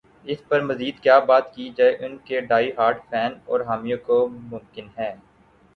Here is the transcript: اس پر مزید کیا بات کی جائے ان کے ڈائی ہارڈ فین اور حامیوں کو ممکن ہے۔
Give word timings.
اس 0.25 0.37
پر 0.47 0.61
مزید 0.61 0.99
کیا 0.99 1.17
بات 1.19 1.53
کی 1.55 1.69
جائے 1.77 1.95
ان 1.99 2.17
کے 2.25 2.41
ڈائی 2.41 2.71
ہارڈ 2.77 2.97
فین 3.09 3.33
اور 3.45 3.59
حامیوں 3.61 3.97
کو 4.05 4.27
ممکن 4.29 4.87
ہے۔ 4.97 5.13